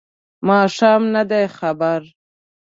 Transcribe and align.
ماښام 0.47 1.01
نه 1.13 1.23
دی 1.29 1.45
خبر 1.57 2.01